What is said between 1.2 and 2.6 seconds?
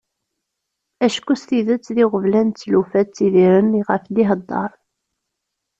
s tidet d iɣeblan d